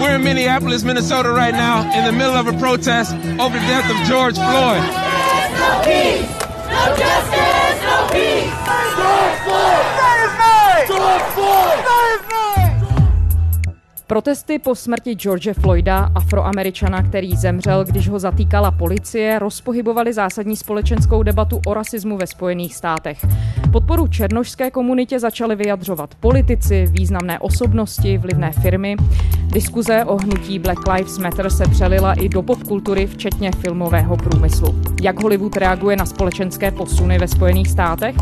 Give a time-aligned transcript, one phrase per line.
[0.00, 3.90] We're in Minneapolis, Minnesota right now in the middle of a protest over the death
[3.90, 4.82] of George Floyd.
[5.58, 6.28] No peace,
[6.72, 8.52] no justice, no peace.
[8.98, 9.84] George Floyd!
[9.98, 10.18] That
[10.82, 10.88] is!
[10.88, 11.84] George Floyd!
[14.06, 21.22] Protesty po smrti George Floyda, afroameričana, který zemřel, když ho zatýkala policie, rozpohybovaly zásadní společenskou
[21.22, 23.26] debatu o rasismu ve Spojených státech.
[23.72, 28.96] Podporu černožské komunitě začaly vyjadřovat politici, významné osobnosti, vlivné firmy.
[29.52, 34.74] Diskuze o hnutí Black Lives Matter se přelila i do popkultury, včetně filmového průmyslu.
[35.02, 38.16] Jak Hollywood reaguje na společenské posuny ve Spojených státech?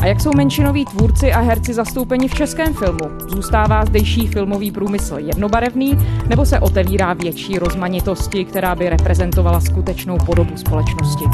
[0.00, 3.04] A jak jsou menšinoví tvůrci a herci zastoupeni v českém filmu?
[3.28, 10.56] Zůstává zdejší filmový průmysl jednobarevný, nebo se otevírá větší rozmanitosti, která by reprezentovala skutečnou podobu
[10.56, 11.24] společnosti?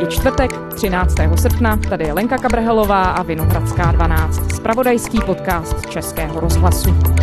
[0.00, 1.14] Je čtvrtek, 13.
[1.34, 7.15] srpna, tady je Lenka Kabrhelová a Vinohradská 12, spravodajský podcast Českého rozhlasu.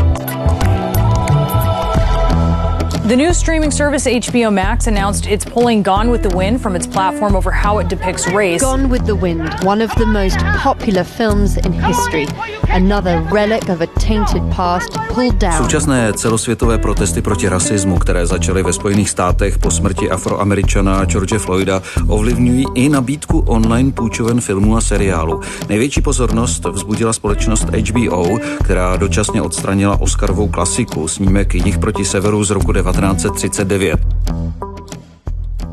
[3.13, 6.87] The new streaming service HBO Max announced it's pulling Gone with the Wind from its
[6.87, 8.59] platform over how it depicts race.
[8.59, 12.25] Gone with the Wind, one of the most popular films in history.
[12.69, 15.57] Another relic of a tainted past pulled down.
[15.57, 21.81] Současné celosvětové protesty proti rasismu, které začaly ve Spojených státech po smrti afroameričana George Floyda,
[22.07, 25.41] ovlivňují i nabídku online půjčoven filmů a seriálu.
[25.69, 32.49] Největší pozornost vzbudila společnost HBO, která dočasně odstranila Oscarovou klasiku, snímek Jich proti severu z
[32.49, 32.71] roku
[33.03, 33.99] 1939.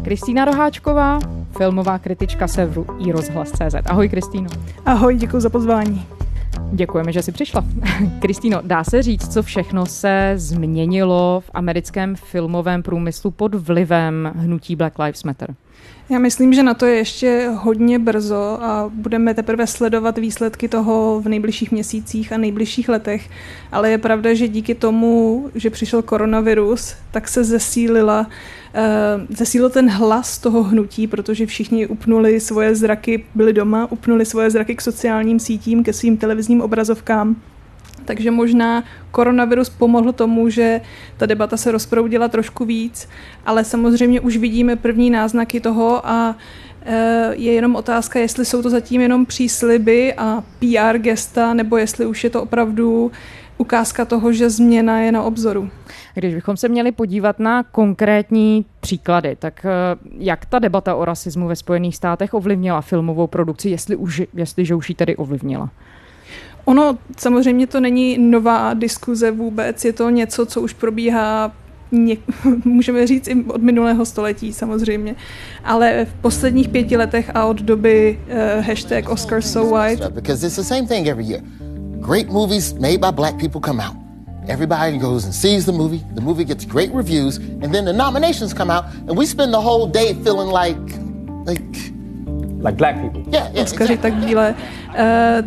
[0.04, 1.18] Kristýna Roháčková,
[1.58, 3.74] filmová kritička Severu i rozhlas.cz.
[3.86, 4.50] Ahoj Kristýno.
[4.86, 6.06] Ahoj, děkuji za pozvání.
[6.72, 7.64] Děkujeme, že jsi přišla.
[8.20, 14.76] Kristýno, dá se říct, co všechno se změnilo v americkém filmovém průmyslu pod vlivem hnutí
[14.76, 15.54] Black Lives Matter?
[16.10, 21.20] Já myslím, že na to je ještě hodně brzo a budeme teprve sledovat výsledky toho
[21.20, 23.30] v nejbližších měsících a nejbližších letech.
[23.72, 29.90] Ale je pravda, že díky tomu, že přišel koronavirus, tak se zesílila uh, zesílil ten
[29.90, 35.40] hlas toho hnutí, protože všichni upnuli svoje zraky, byli doma, upnuli svoje zraky k sociálním
[35.40, 37.36] sítím, ke svým televizním obrazovkám
[38.04, 40.80] takže možná koronavirus pomohl tomu, že
[41.16, 43.08] ta debata se rozproudila trošku víc,
[43.46, 46.36] ale samozřejmě už vidíme první náznaky toho a
[46.84, 52.06] e, je jenom otázka, jestli jsou to zatím jenom přísliby a PR gesta, nebo jestli
[52.06, 53.12] už je to opravdu
[53.58, 55.70] ukázka toho, že změna je na obzoru.
[56.14, 59.70] Když bychom se měli podívat na konkrétní příklady, tak e,
[60.18, 64.88] jak ta debata o rasismu ve Spojených státech ovlivnila filmovou produkci, jestli už, jestliže už
[64.88, 65.70] ji tedy ovlivnila?
[66.70, 71.52] Ono samozřejmě to není nová diskuze vůbec, je to něco, co už probíhá
[71.92, 72.16] ně,
[72.64, 75.16] můžeme říct i od minulého století samozřejmě,
[75.64, 80.12] ale v posledních pěti letech a od doby uh, hashtag Oscar so white.
[80.12, 81.42] Because it's the same thing every year.
[82.00, 83.96] Great movies made by black people come out.
[84.48, 86.04] Everybody goes and sees the movie.
[86.14, 89.60] The movie gets great reviews, and then the nominations come out, and we spend the
[89.60, 90.78] whole day feeling like,
[91.46, 91.99] like
[92.64, 93.22] like black people.
[93.32, 94.54] Yeah, yeah, Oscary tak bílé,
[94.88, 94.96] uh,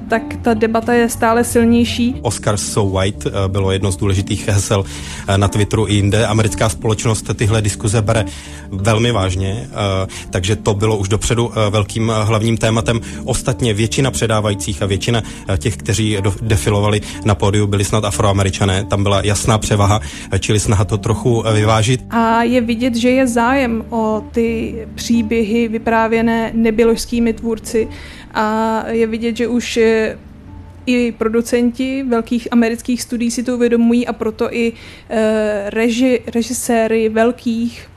[0.09, 2.15] tak ta debata je stále silnější.
[2.21, 6.27] Oscars so white uh, bylo jedno z důležitých hesel uh, na Twitteru i jinde.
[6.27, 8.25] Americká společnost tyhle diskuze bere
[8.71, 12.99] velmi vážně, uh, takže to bylo už dopředu uh, velkým uh, hlavním tématem.
[13.25, 18.83] Ostatně většina předávajících a většina uh, těch, kteří do, defilovali na pódiu, byli snad afroameričané.
[18.83, 22.01] Tam byla jasná převaha, uh, čili snaha to trochu uh, vyvážit.
[22.09, 27.87] A je vidět, že je zájem o ty příběhy vyprávěné nebylo českými tvůrci
[28.33, 30.17] a je vidět, že už eh,
[30.85, 34.73] i producenti velkých amerických studií si to uvědomují a proto i
[35.09, 37.87] e, reži, režiséry velkých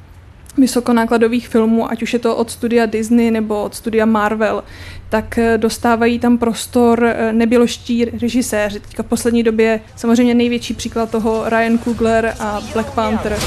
[0.59, 4.65] vysokonákladových filmů, ať už je to od studia Disney nebo od studia Marvel,
[5.09, 8.81] tak eh, dostávají tam prostor nebyloští režiséři.
[8.81, 13.39] Teďka v poslední době samozřejmě největší příklad toho Ryan Coogler a Black Panther.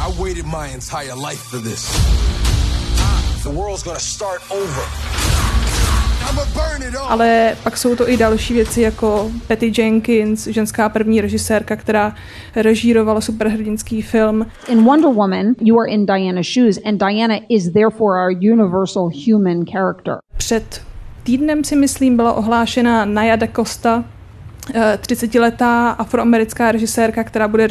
[0.00, 1.90] I waited my entire life for this.
[3.42, 4.84] The world's gonna start over.
[7.08, 12.14] Ale pak jsou to i další věci jako Patty Jenkins, ženská první režisérka, která
[12.56, 14.46] režírovala superhrdinský film.
[14.68, 19.64] In Wonder Woman, you are in Diana's shoes and Diana is therefore our universal human
[19.72, 20.14] character.
[20.36, 20.82] Před
[21.22, 24.04] týdnem si myslím byla ohlášena Naya da Costa,
[24.96, 27.68] 30-letá eh, afroamerická režisérka, která bude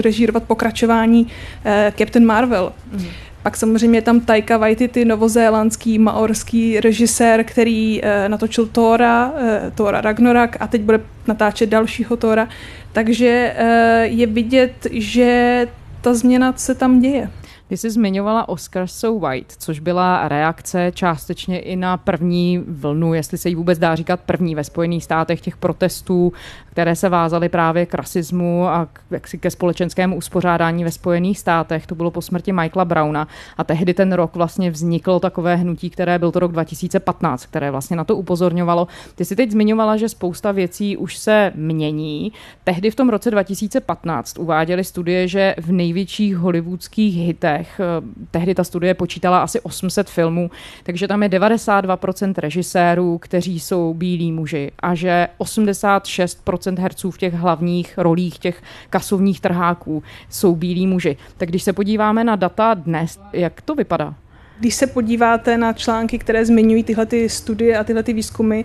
[0.00, 1.26] režírovat pokračování
[1.64, 2.72] eh, Captain Marvel.
[2.92, 3.04] Mm.
[3.46, 10.56] Pak samozřejmě tam Taika Waititi, novozélandský maorský režisér, který e, natočil Tora, e, Tora Ragnarok
[10.60, 12.48] a teď bude natáčet dalšího Tora.
[12.92, 13.66] Takže e,
[14.06, 15.66] je vidět, že
[16.00, 17.30] ta změna se tam děje.
[17.68, 23.38] Ty jsi zmiňovala Oscar So White, což byla reakce částečně i na první vlnu, jestli
[23.38, 26.32] se jí vůbec dá říkat první ve Spojených státech těch protestů,
[26.76, 31.86] které se vázaly právě k rasismu a k, ke společenskému uspořádání ve Spojených státech.
[31.86, 36.18] To bylo po smrti Michaela Browna a tehdy ten rok vlastně vzniklo takové hnutí, které
[36.18, 38.88] byl to rok 2015, které vlastně na to upozorňovalo.
[39.14, 42.32] Ty si teď zmiňovala, že spousta věcí už se mění.
[42.64, 47.84] Tehdy v tom roce 2015 uváděly studie, že v největších hollywoodských hitech, eh,
[48.30, 50.50] tehdy ta studie počítala asi 800 filmů,
[50.82, 57.34] takže tam je 92% režisérů, kteří jsou bílí muži a že 86% herců v těch
[57.34, 61.16] hlavních rolích, těch kasovních trháků jsou bílí muži.
[61.36, 64.14] Tak když se podíváme na data dnes, jak to vypadá?
[64.60, 68.62] Když se podíváte na články, které zmiňují tyhle ty studie a tyhle ty výzkumy,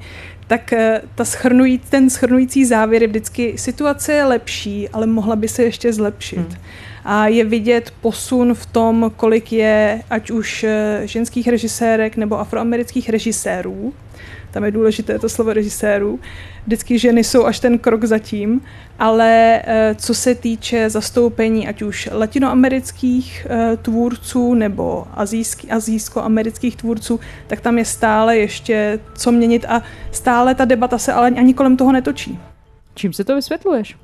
[0.48, 5.48] tak eh, ta schrnují, ten schrnující závěr je vždycky situace je lepší, ale mohla by
[5.48, 6.38] se ještě zlepšit.
[6.38, 6.58] Hmm.
[7.06, 13.10] A je vidět posun v tom, kolik je ať už eh, ženských režisérek nebo afroamerických
[13.10, 13.94] režisérů,
[14.52, 16.20] tam je důležité to slovo režisérů.
[16.66, 18.62] Vždycky ženy jsou až ten krok zatím,
[19.00, 27.20] ale eh, co se týče zastoupení ať už latinoamerických eh, tvůrců nebo azijský, azijsko-amerických tvůrců,
[27.48, 29.82] tak tam je stále ještě co měnit a
[30.12, 32.40] stále ta debata se ale ani kolem toho netočí.
[32.96, 33.98] Čím se to vysvětluješ?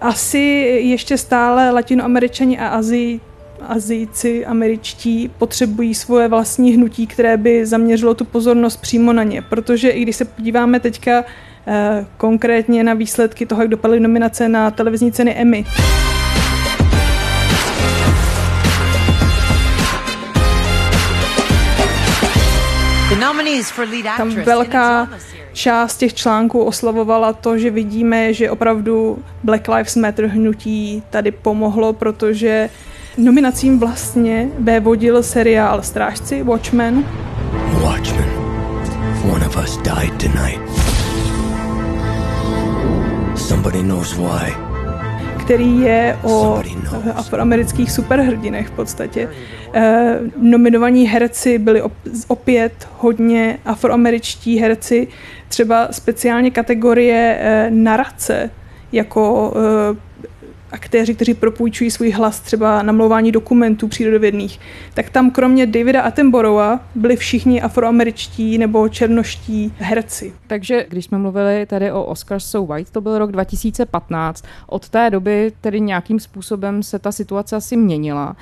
[0.00, 0.38] Asi
[0.84, 3.20] ještě stále latinoameričani a Azii
[3.68, 9.42] Azijci američtí potřebují svoje vlastní hnutí, které by zaměřilo tu pozornost přímo na ně.
[9.42, 11.24] Protože i když se podíváme teďka
[11.66, 15.64] eh, konkrétně na výsledky toho, jak dopadly nominace na televizní ceny Emmy,
[24.16, 25.08] tam velká
[25.52, 31.92] část těch článků oslavovala to, že vidíme, že opravdu Black Lives Matter hnutí tady pomohlo,
[31.92, 32.70] protože
[33.18, 37.04] Nominacím vlastně vévodil seriál Strážci Watchmen.
[37.82, 38.28] Watchmen.
[39.32, 40.60] One of us died tonight.
[43.36, 44.54] Somebody knows why.
[45.44, 46.62] Který je o
[47.14, 49.28] afroamerických superhrdinech v podstatě.
[49.74, 51.82] E, nominovaní herci byli
[52.28, 55.08] opět hodně afroameričtí herci,
[55.48, 58.50] třeba speciálně kategorie e, narace,
[58.92, 60.13] jako e,
[60.74, 64.60] aktéři, kteří propůjčují svůj hlas třeba na mluvání dokumentů přírodovědných,
[64.94, 70.32] tak tam kromě Davida Attenborougha byli všichni afroameričtí nebo černoští herci.
[70.46, 74.44] Takže když jsme mluvili tady o Oscars So White, to byl rok 2015.
[74.66, 78.36] Od té doby tedy nějakým způsobem se ta situace asi měnila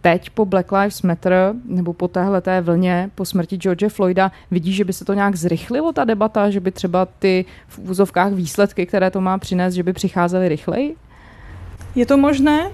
[0.00, 4.76] teď po Black Lives Matter nebo po téhle té vlně po smrti George Floyda vidíš,
[4.76, 8.86] že by se to nějak zrychlilo ta debata, že by třeba ty v úzovkách výsledky,
[8.86, 10.96] které to má přinést, že by přicházely rychleji?
[11.94, 12.70] Je to možné?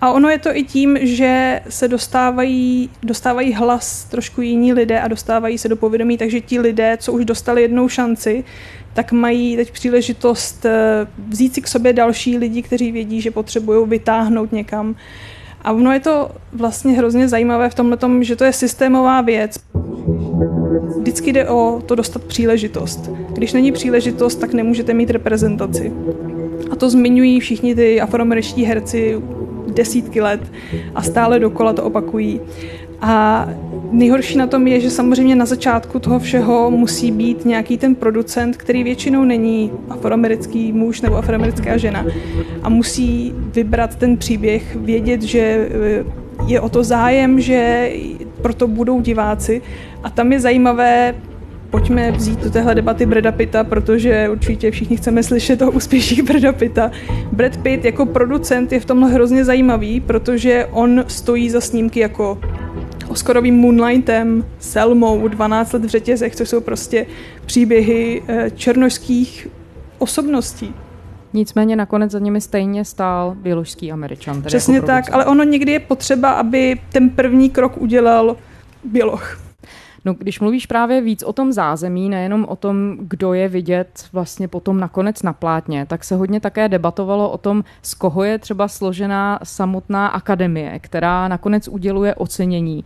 [0.00, 5.08] A ono je to i tím, že se dostávají, dostávají hlas trošku jiní lidé a
[5.08, 8.44] dostávají se do povědomí, takže ti lidé, co už dostali jednou šanci,
[8.94, 13.88] tak mají teď příležitost eh, vzít si k sobě další lidi, kteří vědí, že potřebují
[13.88, 14.96] vytáhnout někam.
[15.62, 19.56] A ono je to vlastně hrozně zajímavé v tomhle tom, že to je systémová věc.
[20.98, 23.10] Vždycky jde o to dostat příležitost.
[23.32, 25.92] Když není příležitost, tak nemůžete mít reprezentaci.
[26.84, 29.22] To zmiňují všichni ty afroameričtí herci
[29.74, 30.52] desítky let
[30.94, 32.40] a stále dokola to opakují.
[33.00, 33.48] A
[33.90, 38.56] nejhorší na tom je, že samozřejmě na začátku toho všeho musí být nějaký ten producent,
[38.56, 42.04] který většinou není afroamerický muž nebo afroamerická žena
[42.62, 46.04] a musí vybrat ten příběh, vědět, že eh,
[46.46, 47.92] je o to zájem, že
[48.42, 49.62] proto budou diváci.
[50.02, 51.14] A tam je zajímavé
[51.74, 56.52] pojďme vzít do téhle debaty Brada Pitta, protože určitě všichni chceme slyšet o úspěších Brada
[56.52, 56.90] Pitta.
[57.32, 62.40] Brad Pitt jako producent je v tomhle hrozně zajímavý, protože on stojí za snímky jako
[63.08, 67.06] Oscarovým Moonlightem, Selmou, 12 let v řetězech, což jsou prostě
[67.46, 69.48] příběhy eh, černožských
[69.98, 70.74] osobností.
[71.32, 74.42] Nicméně nakonec za nimi stejně stál běložský američan.
[74.42, 78.36] Přesně jako tak, ale ono někdy je potřeba, aby ten první krok udělal
[78.84, 79.43] běloch.
[80.04, 84.48] No, když mluvíš právě víc o tom zázemí, nejenom o tom, kdo je vidět vlastně
[84.48, 88.68] potom nakonec na plátně, tak se hodně také debatovalo o tom, z koho je třeba
[88.68, 92.84] složená samotná akademie, která nakonec uděluje ocenění.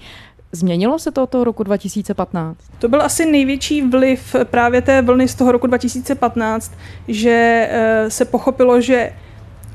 [0.52, 2.58] Změnilo se to toho roku 2015?
[2.78, 6.72] To byl asi největší vliv právě té vlny z toho roku 2015,
[7.08, 9.12] že eh, se pochopilo, že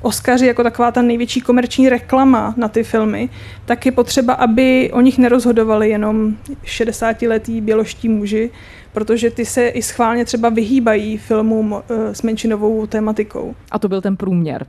[0.03, 3.29] Oscaři jako taková ta největší komerční reklama na ty filmy,
[3.65, 8.49] tak je potřeba, aby o nich nerozhodovali jenom 60-letí běloští muži,
[8.93, 13.55] protože ty se i schválně třeba vyhýbají filmům eh, s menšinovou tématikou.
[13.71, 14.65] A to byl ten průměr.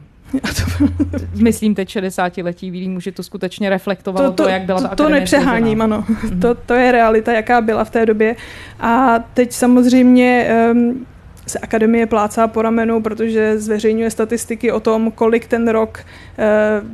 [1.43, 4.89] Myslím, teď 60 letí bílí muži to skutečně reflektovalo to, to, to jak byla to,
[4.89, 6.05] ta To nepřeháním, ano.
[6.09, 6.41] Mm-hmm.
[6.41, 8.37] To, to je realita, jaká byla v té době.
[8.81, 11.07] A teď samozřejmě um,
[11.47, 16.45] se akademie plácá po ramenu, protože zveřejňuje statistiky o tom, kolik ten rok eh,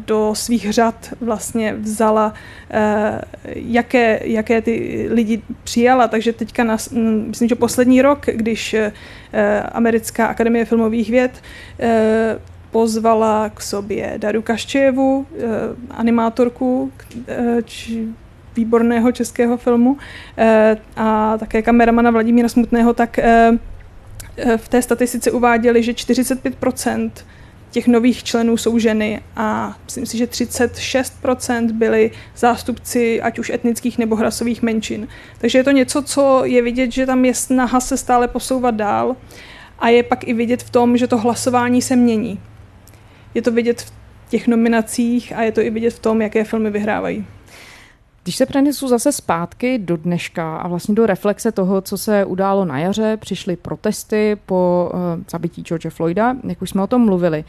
[0.07, 2.35] do svých řad vlastně vzala,
[2.71, 3.21] eh,
[3.55, 6.09] jaké, jaké ty lidi přijala.
[6.09, 6.77] Takže teďka, na,
[7.27, 8.93] myslím, že poslední rok, když eh,
[9.73, 11.43] Americká akademie filmových věd
[12.71, 15.27] pozvala k sobě Daru Kaščejevu,
[15.91, 16.93] animátorku,
[17.65, 18.07] či
[18.57, 19.97] výborného českého filmu
[20.97, 23.19] a také kameramana Vladimíra Smutného, tak
[24.57, 27.11] v té statistice uváděli, že 45%
[27.71, 33.99] těch nových členů jsou ženy a myslím si, že 36% byli zástupci ať už etnických
[33.99, 35.09] nebo hrasových menšin.
[35.39, 39.17] Takže je to něco, co je vidět, že tam je snaha se stále posouvat dál
[39.79, 42.41] a je pak i vidět v tom, že to hlasování se mění.
[43.35, 43.93] Je to vidět v
[44.31, 47.27] těch nominacích a je to i vidět v tom, jaké filmy vyhrávají.
[48.23, 52.65] Když se přenesu zase zpátky do dneška a vlastně do reflexe toho, co se událo
[52.65, 55.01] na jaře, přišly protesty po uh,
[55.31, 57.45] zabití George Floyda, jak už jsme o tom mluvili.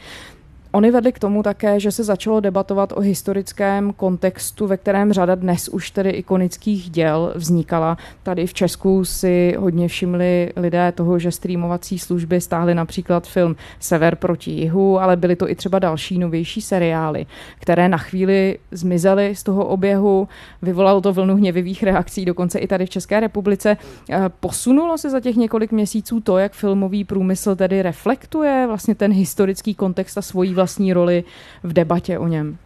[0.74, 5.34] Oni vedli k tomu také, že se začalo debatovat o historickém kontextu, ve kterém řada
[5.34, 7.96] dnes už tedy ikonických děl vznikala.
[8.22, 14.16] Tady v Česku si hodně všimli lidé toho, že streamovací služby stáhly například film Sever
[14.16, 17.26] proti jihu, ale byly to i třeba další novější seriály,
[17.58, 20.28] které na chvíli zmizely z toho oběhu.
[20.62, 23.76] Vyvolalo to vlnu hněvivých reakcí, dokonce i tady v České republice.
[24.10, 29.12] Eh, posunulo se za těch několik měsíců to, jak filmový průmysl tedy reflektuje vlastně ten
[29.12, 31.24] historický kontext a svojí vlastní roli
[31.62, 32.58] v debatě o něm?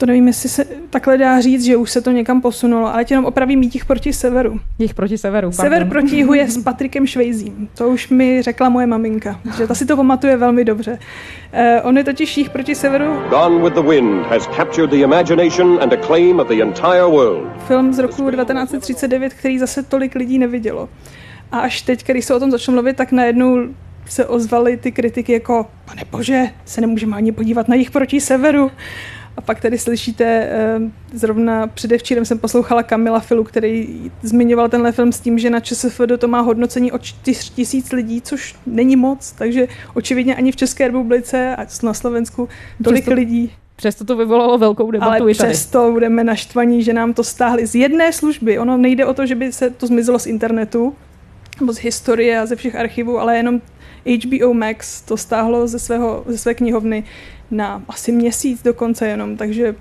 [0.00, 3.24] To nevím, jestli se takhle dá říct, že už se to někam posunulo, ale jenom
[3.24, 4.60] opravím jich proti severu.
[4.78, 5.64] Jich proti severu, pardon.
[5.64, 7.68] Sever proti jihu je s Patrikem Švejzím.
[7.74, 10.98] To už mi řekla moje maminka, že ta si to pamatuje velmi dobře.
[11.52, 13.22] Uh, on je totiž jich proti severu.
[13.30, 17.48] Gone with the Wind has captured the imagination and acclaim of the entire world.
[17.66, 20.88] Film z roku 1939, který zase tolik lidí nevidělo.
[21.52, 23.58] A až teď, když se o tom začalo mluvit, tak najednou
[24.10, 28.70] se ozvaly ty kritiky jako, pane bože, se nemůžeme ani podívat na jich proti severu.
[29.36, 30.80] A pak tady slyšíte, eh,
[31.12, 36.18] zrovna předevčírem jsem poslouchala Kamila Filu, který zmiňoval tenhle film s tím, že na ČSFD
[36.18, 40.86] to má hodnocení o 4 tisíc lidí, což není moc, takže očividně ani v České
[40.86, 42.48] republice a na Slovensku
[42.84, 43.52] tolik přesto, lidí.
[43.76, 45.48] Přesto to vyvolalo velkou debatu Ale i tady.
[45.48, 48.58] přesto budeme naštvaní, že nám to stáhli z jedné služby.
[48.58, 50.94] Ono nejde o to, že by se to zmizelo z internetu,
[51.60, 53.60] nebo z historie a ze všech archivů, ale jenom
[54.06, 57.04] HBO Max to stáhlo ze, svého, ze své knihovny
[57.50, 59.74] na asi měsíc dokonce jenom, takže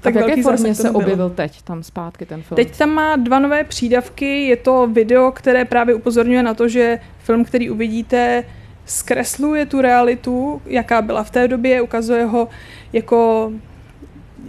[0.00, 2.56] tak v jaké formě se objevil teď tam zpátky ten film?
[2.56, 4.46] Teď tam má dva nové přídavky.
[4.46, 8.44] Je to video, které právě upozorňuje na to, že film, který uvidíte,
[8.86, 12.48] zkresluje tu realitu, jaká byla v té době, ukazuje ho
[12.92, 13.52] jako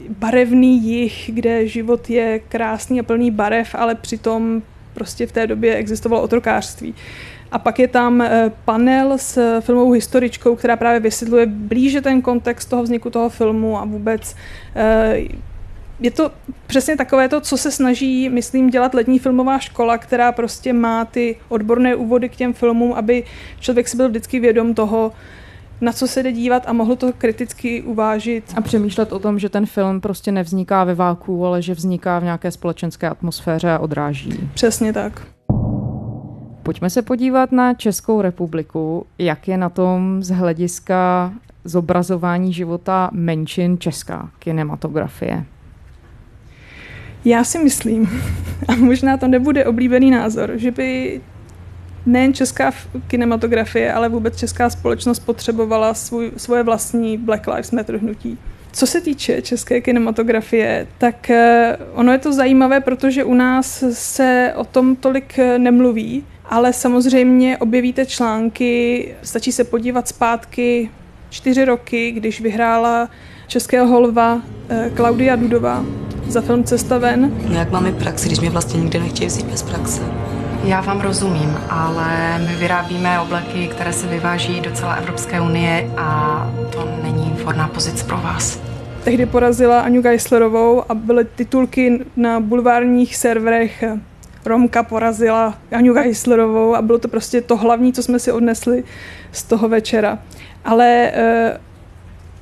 [0.09, 4.61] barevný jich, kde život je krásný a plný barev, ale přitom
[4.93, 6.95] prostě v té době existovalo otrokářství.
[7.51, 12.69] A pak je tam eh, panel s filmovou historičkou, která právě vysvětluje blíže ten kontext
[12.69, 14.35] toho vzniku toho filmu a vůbec
[14.75, 15.17] eh,
[15.99, 16.31] je to
[16.67, 21.35] přesně takové to, co se snaží, myslím, dělat letní filmová škola, která prostě má ty
[21.49, 23.23] odborné úvody k těm filmům, aby
[23.59, 25.11] člověk si byl vždycky vědom toho,
[25.81, 28.43] na co se jde dívat a mohl to kriticky uvážit.
[28.55, 32.23] A přemýšlet o tom, že ten film prostě nevzniká ve váku, ale že vzniká v
[32.23, 34.49] nějaké společenské atmosféře a odráží.
[34.53, 35.36] Přesně tak.
[36.67, 41.33] Pojďme se podívat na Českou republiku, jak je na tom z hlediska
[41.63, 45.45] zobrazování života menšin česká kinematografie.
[47.25, 48.09] Já si myslím,
[48.67, 51.21] a možná to nebude oblíbený názor, že by
[52.05, 52.71] nejen česká
[53.07, 58.37] kinematografie, ale vůbec česká společnost potřebovala svůj, svoje vlastní Black Lives Matter hnutí.
[58.77, 64.53] Co se týče české kinematografie, tak eh, ono je to zajímavé, protože u nás se
[64.55, 70.89] o tom tolik eh, nemluví ale samozřejmě objevíte články, stačí se podívat zpátky
[71.29, 73.09] čtyři roky, když vyhrála
[73.47, 75.85] českého holva eh, Klaudia Dudová
[76.27, 77.31] za film Cesta ven.
[77.47, 80.01] No jak máme praxi, když mě vlastně nikdy nechtějí vzít bez praxe?
[80.63, 86.51] Já vám rozumím, ale my vyrábíme obleky, které se vyváží do celé Evropské unie a
[86.71, 88.59] to není vhodná pozice pro vás.
[89.03, 93.83] Tehdy porazila Aniu Geislerovou a byly titulky na bulvárních serverech
[94.45, 98.83] Romka porazila Aniu Geislerovou a bylo to prostě to hlavní, co jsme si odnesli
[99.31, 100.19] z toho večera.
[100.65, 101.11] Ale
[101.51, 101.57] uh,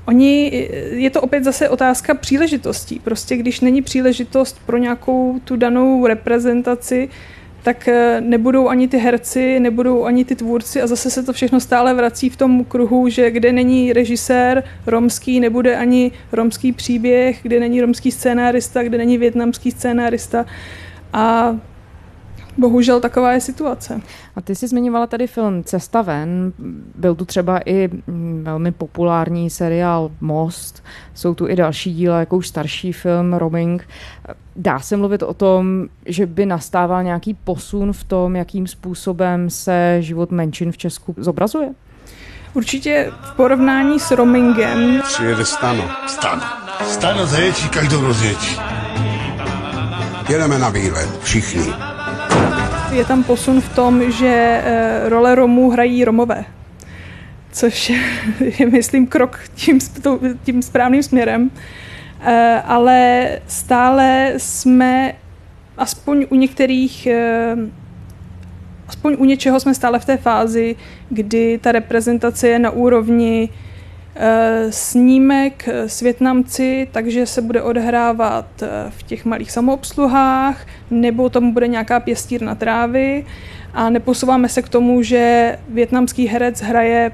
[0.06, 3.00] Oni, je to opět zase otázka příležitostí.
[3.00, 7.10] Prostě když není příležitost pro nějakou tu danou reprezentaci,
[7.66, 11.60] tak eh, nebudou ani ty herci, nebudou ani ty tvůrci a zase se to všechno
[11.60, 17.60] stále vrací v tom kruhu, že kde není režisér romský, nebude ani romský příběh, kde
[17.60, 20.46] není romský scénárista, kde není větnamský scénárista.
[21.14, 21.58] A
[22.58, 24.02] bohužel taková je situace.
[24.36, 26.54] A ty jsi zmiňovala tady film Cesta ven,
[26.96, 30.84] byl tu třeba i mm, velmi populární seriál Most,
[31.14, 33.88] jsou tu i další díla, jako už starší film Roaming.
[34.56, 39.98] Dá se mluvit o tom, že by nastával nějaký posun v tom, jakým způsobem se
[40.00, 41.70] život menšin v Česku zobrazuje?
[42.54, 45.02] Určitě v porovnání s roamingem.
[45.04, 45.84] Přijede stano.
[46.08, 46.44] Stano.
[46.84, 48.60] Stano zaječí každou rozječí.
[50.30, 51.95] Jedeme na výlet, všichni.
[52.96, 56.46] Je tam posun v tom, že eh, role Romů hrají Romové,
[57.52, 58.00] což je,
[58.72, 59.80] myslím, krok tím,
[60.44, 61.52] tím správným směrem.
[62.22, 65.14] Eh, ale stále jsme
[65.78, 67.56] aspoň u některých eh,
[68.88, 70.76] aspoň u něčeho jsme stále v té fázi,
[71.10, 73.50] kdy ta reprezentace je na úrovni
[74.70, 81.68] snímek s Větnamci, takže se bude odehrávat eh, v těch malých samoobsluhách, nebo tam bude
[81.68, 83.26] nějaká pěstírna trávy
[83.74, 87.12] a neposouváme se k tomu, že větnamský herec hraje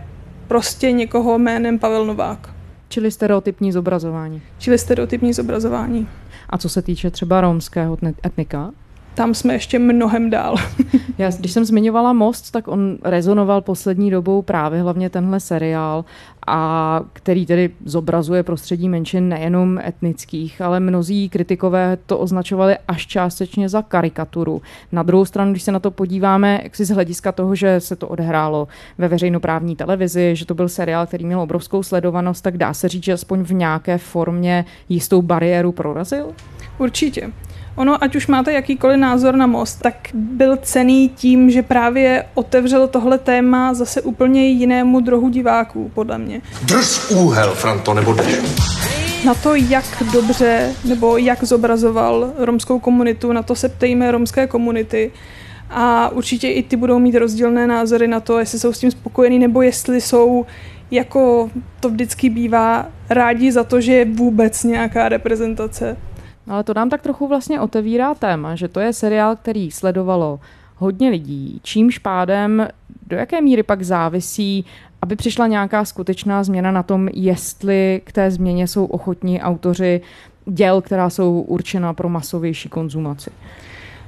[0.48, 2.50] prostě někoho jménem Pavel Novák.
[2.89, 4.41] Čili stereotypní zobrazování.
[4.58, 6.08] Čili stereotypní zobrazování.
[6.50, 8.72] A co se týče třeba romského etnika?
[9.15, 10.55] Tam jsme ještě mnohem dál.
[11.17, 16.05] Já, když jsem zmiňovala Most, tak on rezonoval poslední dobou právě hlavně tenhle seriál,
[16.47, 23.69] a který tedy zobrazuje prostředí menšin nejenom etnických, ale mnozí kritikové to označovali až částečně
[23.69, 24.61] za karikaturu.
[24.91, 27.95] Na druhou stranu, když se na to podíváme, jak si z hlediska toho, že se
[27.95, 32.73] to odehrálo ve veřejnoprávní televizi, že to byl seriál, který měl obrovskou sledovanost, tak dá
[32.73, 36.27] se říct, že aspoň v nějaké formě jistou bariéru prorazil?
[36.77, 37.31] Určitě.
[37.75, 42.87] Ono, ať už máte jakýkoliv názor na most, tak byl cený tím, že právě otevřel
[42.87, 46.41] tohle téma zase úplně jinému druhu diváků, podle mě.
[46.63, 48.35] Drž úhel, Franto, nebo jdeš.
[49.25, 55.11] Na to, jak dobře nebo jak zobrazoval romskou komunitu, na to se ptejme romské komunity.
[55.69, 59.39] A určitě i ty budou mít rozdílné názory na to, jestli jsou s tím spokojení,
[59.39, 60.45] nebo jestli jsou,
[60.91, 61.49] jako
[61.79, 65.98] to vždycky bývá, rádi za to, že je vůbec nějaká reprezentace.
[66.47, 70.39] Ale to nám tak trochu vlastně otevírá téma, že to je seriál, který sledovalo
[70.77, 72.67] hodně lidí, čímž pádem
[73.07, 74.65] do jaké míry pak závisí,
[75.01, 80.01] aby přišla nějaká skutečná změna na tom, jestli k té změně jsou ochotní autoři
[80.45, 83.29] děl, která jsou určena pro masovější konzumaci.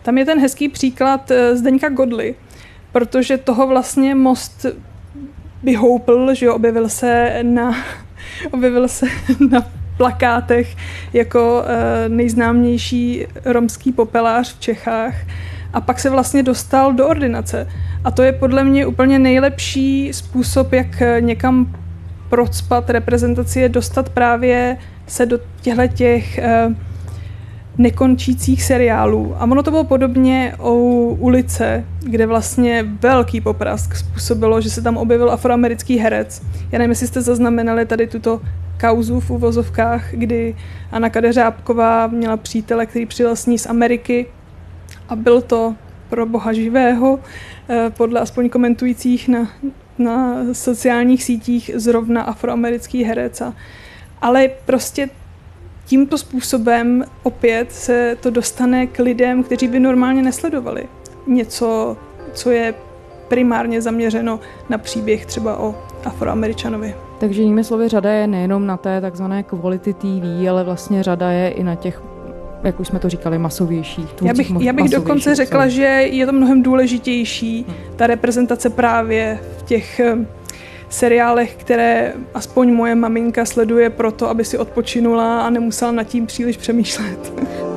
[0.03, 2.35] Tam je ten hezký příklad eh, Zdeňka Godly,
[2.91, 4.65] protože toho vlastně most
[5.63, 7.75] vyhoupl, že jo, objevil se na,
[8.51, 9.05] objevil se
[9.49, 9.65] na
[9.97, 10.75] plakátech
[11.13, 15.15] jako eh, nejznámější romský popelář v Čechách
[15.73, 17.67] a pak se vlastně dostal do ordinace.
[18.03, 21.75] A to je podle mě úplně nejlepší způsob, jak eh, někam
[22.29, 24.77] procpat reprezentaci, je dostat právě
[25.07, 26.75] se do těchto těch eh,
[27.77, 29.35] nekončících seriálů.
[29.37, 34.97] A ono to bylo podobně u ulice, kde vlastně velký poprask způsobilo, že se tam
[34.97, 36.41] objevil afroamerický herec.
[36.71, 38.41] Já nevím, jestli jste zaznamenali tady tuto
[38.83, 40.55] kauzu v uvozovkách, kdy
[40.91, 44.25] Anna Kadeřábková měla přítele, který přijel s ní z Ameriky
[45.09, 45.75] a byl to
[46.09, 47.19] pro boha živého,
[47.69, 49.47] eh, podle aspoň komentujících na,
[49.97, 53.41] na sociálních sítích zrovna afroamerický herec.
[53.41, 53.53] A,
[54.21, 55.09] ale prostě
[55.85, 60.83] tímto způsobem opět se to dostane k lidem, kteří by normálně nesledovali
[61.27, 61.97] něco,
[62.33, 62.73] co je
[63.33, 66.95] primárně zaměřeno na příběh třeba o afroameričanovi.
[67.19, 71.49] Takže jinými slovy, řada je nejenom na té takzvané quality TV, ale vlastně řada je
[71.49, 72.01] i na těch
[72.63, 74.15] jak už jsme to říkali, masovějších.
[74.21, 77.75] Já bych, já bych dokonce řekla, že je to mnohem důležitější, hmm.
[77.95, 80.17] ta reprezentace právě v těch eh,
[80.89, 86.57] seriálech, které aspoň moje maminka sleduje proto, aby si odpočinula a nemusela nad tím příliš
[86.57, 87.33] přemýšlet.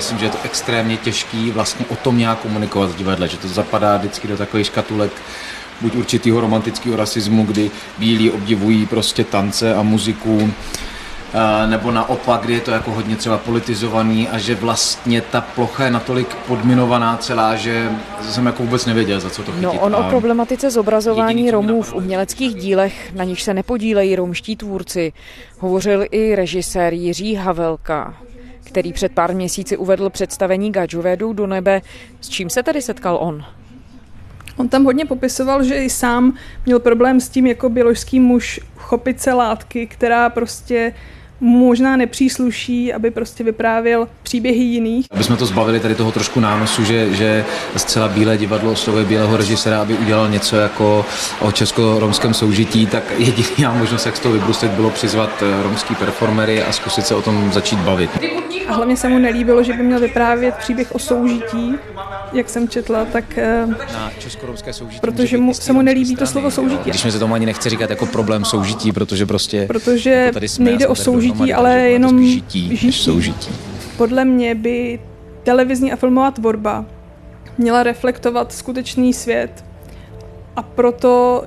[0.00, 3.48] Myslím, že je to extrémně těžký vlastně o tom nějak komunikovat v divadle, že to
[3.48, 5.12] zapadá vždycky do takových škatulek
[5.80, 10.50] buď určitýho romantického rasismu, kdy bílí obdivují prostě tance a muziku,
[11.66, 15.90] nebo naopak, kdy je to jako hodně třeba politizovaný a že vlastně ta plocha je
[15.90, 17.90] natolik podminovaná celá, že
[18.22, 19.64] jsem jako vůbec nevěděl, za co to chytit.
[19.64, 24.56] No on a o problematice zobrazování Romů v uměleckých dílech, na nich se nepodílejí romští
[24.56, 25.12] tvůrci,
[25.58, 28.14] hovořil i režisér Jiří Havelka
[28.70, 30.72] který před pár měsíci uvedl představení
[31.16, 31.82] jdou do nebe.
[32.20, 33.44] S čím se tedy setkal on?
[34.56, 39.20] On tam hodně popisoval, že i sám měl problém s tím jako bioložský muž chopit
[39.20, 40.94] se látky, která prostě
[41.40, 45.06] možná nepřísluší, aby prostě vyprávěl příběhy jiných.
[45.10, 47.44] Aby jsme to zbavili tady toho trošku nánosu, že, že
[47.76, 51.04] zcela bílé divadlo oslovuje bílého režiséra, aby udělal něco jako
[51.40, 56.62] o česko-romském soužití, tak jediná možnost, jak z toho vybrustit, bylo přizvat eh, romský performery
[56.62, 58.10] a zkusit se o tom začít bavit.
[58.68, 61.74] A hlavně se mu nelíbilo, že by měl vyprávět příběh o soužití,
[62.32, 63.38] jak jsem četla, tak...
[63.38, 65.00] eh, Na česko-romské soužití.
[65.00, 66.90] Protože mu, se mu nelíbí to slovo soužití.
[66.90, 69.66] Když mi se tomu ani nechce říkat jako problém soužití, protože prostě...
[69.66, 71.04] Protože jako tady jsme, nejde o tady
[71.36, 72.92] soužití, ale takže jenom žití, než žití.
[72.92, 73.50] soužití.
[73.96, 75.00] Podle mě by
[75.42, 76.84] televizní a filmová tvorba
[77.58, 79.64] měla reflektovat skutečný svět.
[80.56, 81.44] A proto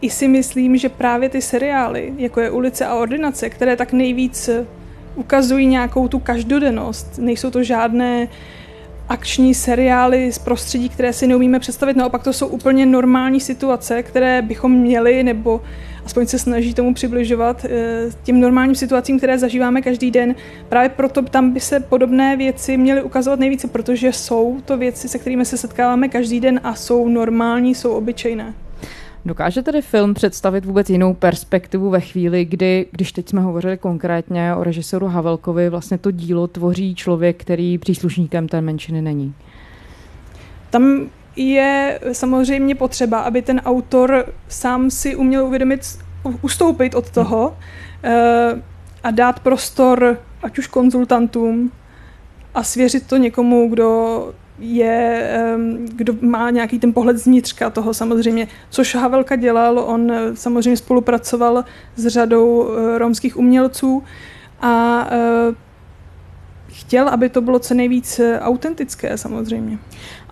[0.00, 4.50] i si myslím, že právě ty seriály, jako je Ulice a ordinace, které tak nejvíc
[5.14, 8.28] ukazují nějakou tu každodennost, nejsou to žádné
[9.08, 11.96] akční seriály z prostředí, které si neumíme představit.
[11.96, 15.60] Naopak to jsou úplně normální situace, které bychom měli, nebo
[16.04, 20.34] aspoň se snaží tomu přibližovat eh, těm normálním situacím, které zažíváme každý den.
[20.68, 25.18] Právě proto tam by se podobné věci měly ukazovat nejvíce, protože jsou to věci, se
[25.18, 28.54] kterými se setkáváme každý den a jsou normální, jsou obyčejné.
[29.24, 34.54] Dokáže tedy film představit vůbec jinou perspektivu ve chvíli, kdy, když teď jsme hovořili konkrétně
[34.54, 39.34] o režiséru Havelkovi, vlastně to dílo tvoří člověk, který příslušníkem té menšiny není?
[40.70, 41.06] Tam
[41.40, 45.80] je samozřejmě potřeba, aby ten autor sám si uměl uvědomit,
[46.42, 47.56] ustoupit od toho
[48.02, 48.62] eh,
[49.02, 51.72] a dát prostor ať už konzultantům
[52.54, 58.48] a svěřit to někomu, kdo je, em, kdo má nějaký ten pohled zvnitřka toho samozřejmě,
[58.70, 61.64] což Havelka dělal, on eh, samozřejmě spolupracoval
[61.96, 64.02] s řadou eh, romských umělců
[64.62, 65.06] a
[66.68, 69.78] chtěl, aby to bylo co nejvíc autentické samozřejmě.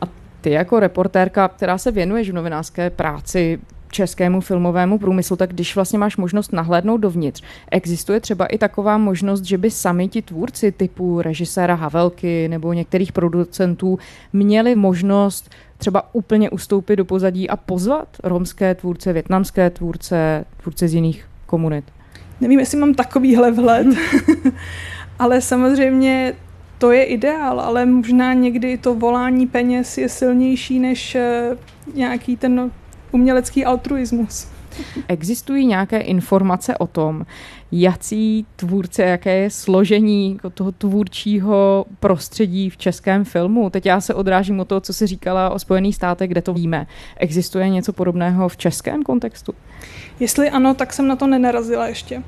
[0.02, 3.58] A ty jako reportérka, která se věnuješ v novinářské práci
[3.90, 9.44] českému filmovému průmyslu, tak když vlastně máš možnost nahlédnout dovnitř, existuje třeba i taková možnost,
[9.44, 13.98] že by sami ti tvůrci typu režiséra Havelky nebo některých producentů
[14.32, 20.94] měli možnost třeba úplně ustoupit do pozadí a pozvat romské tvůrce, větnamské tvůrce, tvůrce z
[20.94, 21.84] jiných komunit?
[22.40, 23.86] Nevím, jestli mám takovýhle vhled,
[25.18, 26.34] ale samozřejmě
[26.78, 31.56] to je ideál, ale možná někdy to volání peněz je silnější než eh,
[31.94, 32.70] nějaký ten
[33.12, 34.48] umělecký altruismus.
[35.08, 37.26] Existují nějaké informace o tom,
[37.72, 43.70] jací tvůrce, jaké je složení jako toho tvůrčího prostředí v českém filmu?
[43.70, 46.86] Teď já se odrážím od toho, co jsi říkala o Spojených státech, kde to víme.
[47.16, 49.54] Existuje něco podobného v českém kontextu?
[50.20, 52.22] Jestli ano, tak jsem na to nenarazila ještě.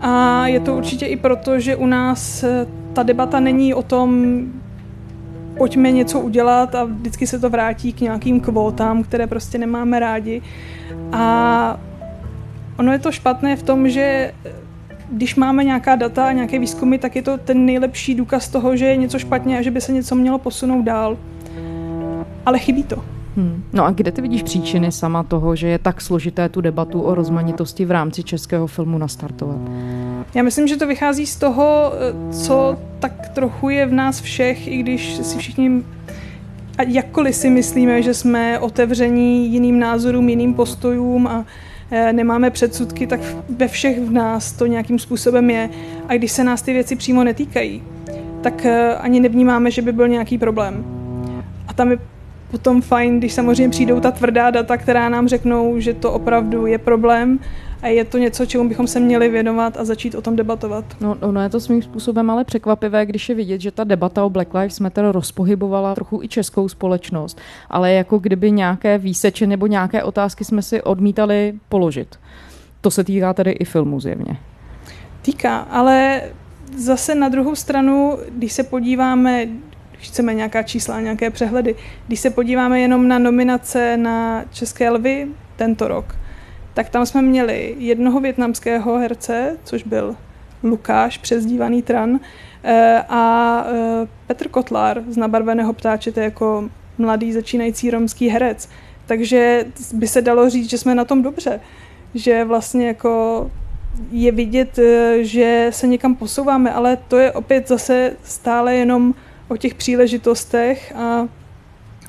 [0.00, 4.40] A je to určitě i proto, že u nás eh, ta debata není o tom,
[5.56, 10.42] pojďme něco udělat a vždycky se to vrátí k nějakým kvótám, které prostě nemáme rádi.
[11.12, 11.80] A
[12.78, 14.32] ono je to špatné v tom, že
[15.10, 18.84] když máme nějaká data a nějaké výzkumy, tak je to ten nejlepší důkaz toho, že
[18.86, 21.18] je něco špatně a že by se něco mělo posunout dál.
[22.46, 23.13] Ale chybí to.
[23.36, 23.64] Hmm.
[23.72, 27.14] No a kde ty vidíš příčiny sama toho, že je tak složité tu debatu o
[27.14, 29.56] rozmanitosti v rámci českého filmu nastartovat?
[30.34, 31.92] Já myslím, že to vychází z toho,
[32.30, 35.82] co tak trochu je v nás všech, i když si všichni,
[36.78, 41.44] a jakkoliv si myslíme, že jsme otevření jiným názorům, jiným postojům a
[41.90, 43.20] eh, nemáme předsudky, tak
[43.56, 45.70] ve všech v nás to nějakým způsobem je.
[46.08, 47.82] A když se nás ty věci přímo netýkají,
[48.40, 50.84] tak eh, ani nevnímáme, že by byl nějaký problém.
[51.68, 51.98] A tam je
[52.54, 56.78] potom fajn, když samozřejmě přijdou ta tvrdá data, která nám řeknou, že to opravdu je
[56.78, 57.38] problém
[57.82, 60.84] a je to něco, čemu bychom se měli věnovat a začít o tom debatovat.
[61.00, 64.30] No, ono je to svým způsobem ale překvapivé, když je vidět, že ta debata o
[64.30, 67.40] Black Lives Matter rozpohybovala trochu i českou společnost,
[67.70, 72.18] ale jako kdyby nějaké výseče nebo nějaké otázky jsme si odmítali položit.
[72.80, 74.36] To se týká tedy i filmu zjevně.
[75.22, 76.22] Týká, ale
[76.78, 79.48] zase na druhou stranu, když se podíváme,
[80.08, 81.74] chceme nějaká čísla, nějaké přehledy,
[82.06, 86.16] když se podíváme jenom na nominace na České lvy tento rok,
[86.74, 90.16] tak tam jsme měli jednoho větnamského herce, což byl
[90.62, 92.20] Lukáš, přezdívaný Tran,
[92.64, 98.68] eh, a eh, Petr Kotlár z Nabarveného ptáče, to je jako mladý začínající romský herec.
[99.06, 99.64] Takže
[99.94, 101.60] by se dalo říct, že jsme na tom dobře.
[102.14, 103.50] Že vlastně jako
[104.12, 109.14] je vidět, eh, že se někam posouváme, ale to je opět zase stále jenom
[109.48, 111.28] o těch příležitostech a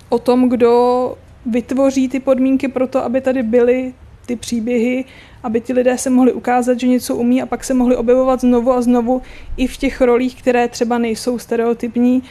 [0.10, 3.94] o tom, kdo vytvoří ty podmínky pro to, aby tady byly
[4.26, 5.06] ty příběhy,
[5.44, 8.72] aby ti lidé se mohli ukázat, že něco umí a pak se mohli objevovat znovu
[8.72, 9.22] a znovu
[9.58, 12.24] i v těch rolích, které třeba nejsou stereotypní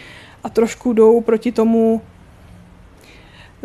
[0.45, 2.01] a trošku jdou proti tomu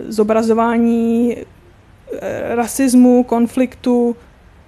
[0.07, 4.15] zobrazování eh, rasismu, konfliktu,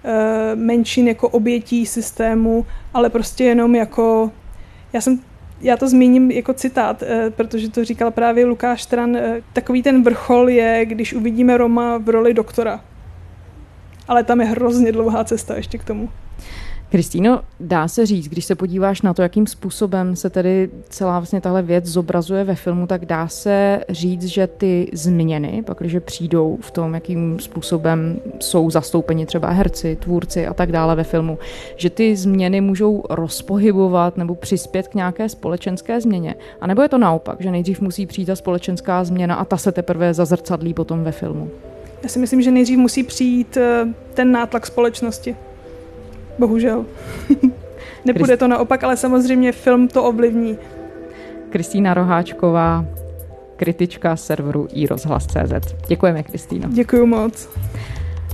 [0.03, 4.31] eh, menšin jako obětí systému, ale prostě jenom jako,
[4.93, 5.19] já jsem
[5.62, 9.17] já to zmíním jako citát, eh, protože to říkal právě Lukáš Stran.
[9.54, 12.82] Takový ten vrchol je, když uvidíme Roma v roli doktora.
[14.08, 16.10] Ale tam je hrozně dlouhá cesta ještě k tomu.
[16.91, 21.41] Kristýno, dá se říct, když se podíváš na to, jakým způsobem se tedy celá vlastně
[21.41, 26.58] tahle věc zobrazuje ve filmu, tak dá se říct, že ty změny, pak když přijdou
[26.62, 31.39] v tom, jakým způsobem jsou zastoupeni třeba herci, tvůrci a tak dále ve filmu,
[31.75, 36.36] že ty změny můžou rozpohybovat nebo přispět k nějaké společenské změně.
[36.62, 39.71] A nebo je to naopak, že nejdřív musí přijít ta společenská změna a ta se
[39.71, 41.49] teprve zazrcadlí potom ve filmu?
[42.04, 45.36] Já si myslím, že nejdřív musí přijít eh, ten nátlak společnosti.
[46.41, 46.86] Bohužel.
[48.06, 50.58] Nepůjde to naopak, ale samozřejmě film to ovlivní.
[51.49, 52.86] Kristýna Roháčková,
[53.56, 55.75] kritička serveru iRozhlas.cz.
[55.88, 56.69] Děkujeme, Kristýno.
[56.71, 57.49] Děkuji moc.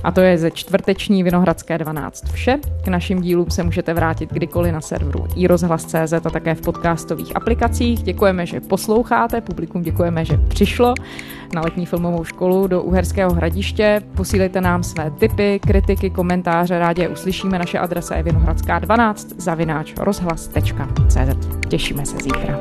[0.04, 2.58] A to je ze čtvrteční Vinohradské 12 vše.
[2.84, 8.02] K našim dílům se můžete vrátit kdykoliv na serveru iRozhlas.cz a také v podcastových aplikacích.
[8.02, 10.94] Děkujeme, že posloucháte, publikum děkujeme, že přišlo
[11.54, 14.02] na letní filmovou školu do Uherského hradiště.
[14.14, 17.58] Posílejte nám své tipy, kritiky, komentáře, rádi je uslyšíme.
[17.58, 21.48] Naše adresa je vinohradská 12 zavináč rozhlas.cz.
[21.68, 22.60] Těšíme se zítra.